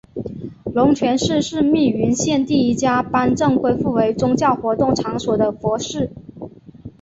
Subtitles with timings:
[0.73, 6.09] 龙泉寺是密云县第一家颁证恢复为宗教活动场所的佛寺。